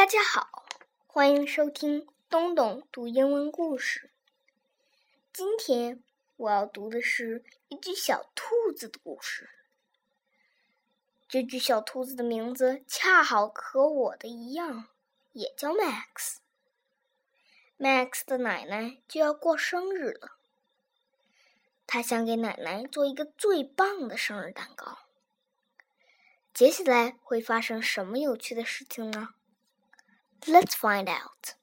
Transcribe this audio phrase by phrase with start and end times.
[0.00, 0.64] 大家好，
[1.06, 4.10] 欢迎收听东东读英文故事。
[5.30, 6.02] 今天
[6.38, 9.50] 我要读的是一只小兔子的故事。
[11.28, 14.88] 这只小兔子的名字恰好和我的一样，
[15.32, 16.38] 也叫 Max。
[17.78, 20.38] Max 的奶奶就要过生日了，
[21.86, 25.00] 他想给奶奶做一个最棒的生日蛋糕。
[26.54, 29.34] 接下来会发生什么有趣的事情呢
[30.48, 31.54] ？Let's find out.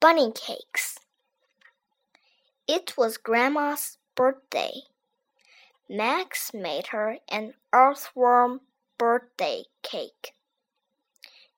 [0.00, 0.98] Bunny cakes.
[2.66, 4.82] It was Grandma's birthday.
[5.88, 8.60] Max made her an earthworm
[8.98, 10.34] birthday cake.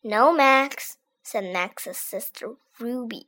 [0.02, 3.26] No, Max, said Max's sister Ruby.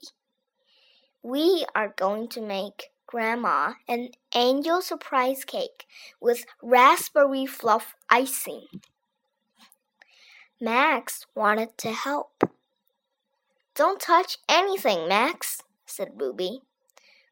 [1.22, 5.86] We are going to make Grandma an angel surprise cake
[6.20, 8.66] with raspberry fluff icing.
[10.60, 12.42] Max wanted to help.
[13.78, 16.62] Don't touch anything, Max, said Ruby.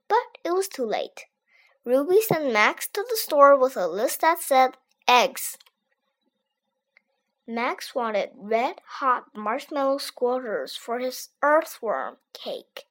[0.06, 1.24] But it was too late.
[1.84, 4.76] Ruby sent Max to the store with a list that said
[5.08, 5.58] eggs.
[7.48, 12.84] Max wanted red hot marshmallow squirters for his earthworm cake.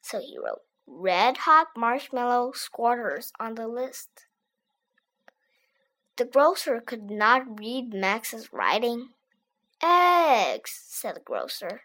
[0.00, 4.26] So he wrote red hot marshmallow squirters on the list.
[6.18, 9.08] The grocer could not read Max's writing.
[9.82, 11.80] Eggs, said the grocer,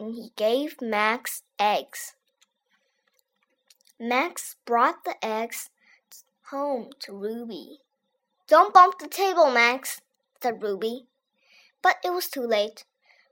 [0.00, 2.14] and he gave Max eggs.
[4.00, 5.68] Max brought the eggs
[6.50, 7.80] home to Ruby.
[8.48, 10.00] Don't bump the table, Max,
[10.42, 11.06] said Ruby.
[11.82, 12.84] But it was too late.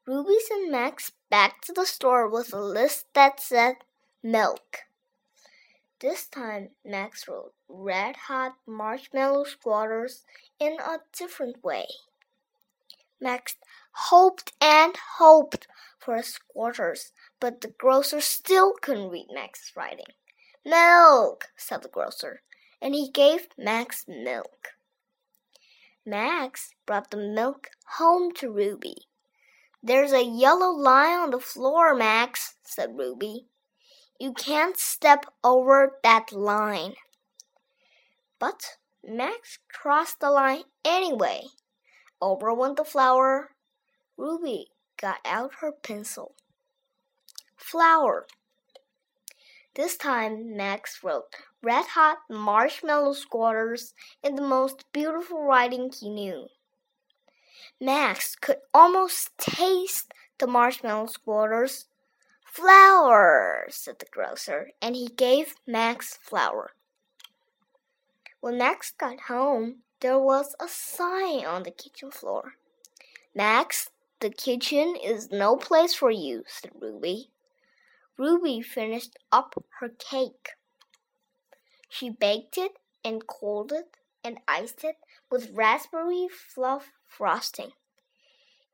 [0.06, 3.76] Ruby sent Max back to the store with a list that said
[4.22, 4.80] milk.
[6.00, 10.22] This time, Max wrote red hot marshmallow squirters
[10.60, 11.86] in a different way.
[13.20, 13.56] Max
[13.92, 15.66] hoped and hoped
[16.08, 20.06] for quarters, but the grocer still couldn't read Max's writing.
[20.64, 22.40] Milk, said the grocer,
[22.80, 24.68] and he gave Max milk.
[26.06, 27.68] Max brought the milk
[27.98, 29.08] home to Ruby.
[29.82, 33.44] There's a yellow line on the floor, Max, said Ruby.
[34.18, 36.94] You can't step over that line.
[38.38, 41.42] But Max crossed the line anyway.
[42.18, 43.50] Over went the flour.
[44.16, 44.68] Ruby
[45.00, 46.34] got out her pencil.
[47.56, 48.26] Flour.
[49.74, 53.92] This time Max wrote red hot marshmallow squirters
[54.22, 56.48] in the most beautiful writing he knew.
[57.80, 61.84] Max could almost taste the marshmallow squirters.
[62.44, 66.72] Flour, said the grocer, and he gave Max flour.
[68.40, 72.54] When Max got home, there was a sign on the kitchen floor.
[73.34, 77.30] Max, the kitchen is no place for you, said Ruby.
[78.16, 80.50] Ruby finished up her cake.
[81.88, 82.72] She baked it
[83.04, 84.96] and cooled it and iced it
[85.30, 87.70] with raspberry fluff frosting.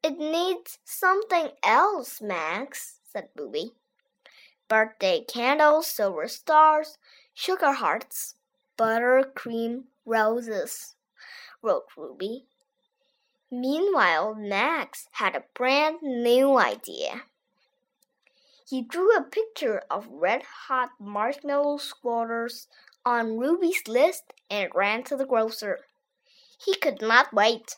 [0.02, 3.72] It needs something else, Max, said Ruby.
[4.68, 6.98] Birthday candles, silver stars,
[7.34, 8.34] sugar hearts,
[8.78, 10.94] buttercream roses,
[11.62, 12.46] wrote Ruby.
[13.50, 17.22] Meanwhile, Max had a brand new idea.
[18.68, 22.66] He drew a picture of red hot marshmallow squirters
[23.04, 25.80] on Ruby's list and ran to the grocer.
[26.64, 27.76] He could not wait.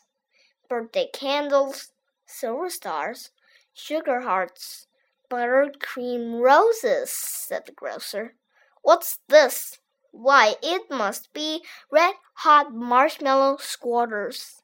[0.69, 1.91] Birthday candles,
[2.25, 3.31] silver stars,
[3.73, 4.87] sugar hearts,
[5.29, 8.35] buttercream roses, said the grocer.
[8.81, 9.79] What's this?
[10.11, 14.61] Why, it must be red hot marshmallow squirters.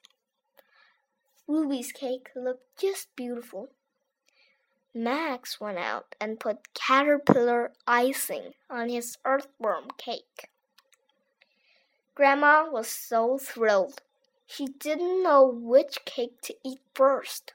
[1.48, 3.70] Ruby's cake looked just beautiful.
[4.94, 10.50] Max went out and put caterpillar icing on his earthworm cake.
[12.16, 14.02] Grandma was so thrilled.
[14.46, 17.54] She didn't know which cake to eat first.